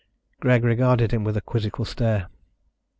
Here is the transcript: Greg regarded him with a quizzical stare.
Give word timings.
Greg 0.39 0.63
regarded 0.63 1.11
him 1.11 1.23
with 1.23 1.37
a 1.37 1.41
quizzical 1.41 1.85
stare. 1.85 2.27